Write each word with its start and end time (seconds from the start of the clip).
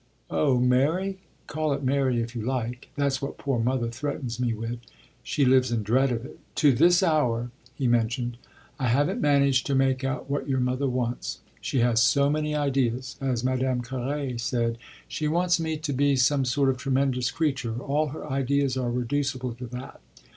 "Oh 0.31 0.59
'marry'? 0.59 1.19
call 1.45 1.73
it 1.73 1.83
marry 1.83 2.21
if 2.21 2.35
you 2.35 2.41
like. 2.41 2.89
That's 2.95 3.21
what 3.21 3.37
poor 3.37 3.59
mother 3.59 3.87
threatens 3.89 4.39
me 4.39 4.51
with 4.51 4.79
she 5.21 5.45
lives 5.45 5.71
in 5.71 5.83
dread 5.83 6.11
of 6.11 6.25
it." 6.25 6.39
"To 6.55 6.73
this 6.73 7.03
hour," 7.03 7.51
he 7.75 7.87
mentioned, 7.87 8.37
"I 8.79 8.87
haven't 8.87 9.21
managed 9.21 9.67
to 9.67 9.75
make 9.75 10.03
out 10.03 10.27
what 10.27 10.49
your 10.49 10.59
mother 10.59 10.87
wants. 10.89 11.41
She 11.61 11.81
has 11.81 12.01
so 12.01 12.31
many 12.31 12.55
ideas, 12.55 13.15
as 13.21 13.43
Madame 13.43 13.83
Carré 13.83 14.39
said." 14.39 14.79
"She 15.07 15.27
wants 15.27 15.59
me 15.59 15.77
to 15.77 15.93
be 15.93 16.15
some 16.15 16.45
sort 16.45 16.69
of 16.69 16.77
tremendous 16.77 17.29
creature 17.29 17.77
all 17.79 18.07
her 18.07 18.27
ideas 18.27 18.75
are 18.77 18.89
reducible 18.89 19.53
to 19.53 19.67
that. 19.67 20.01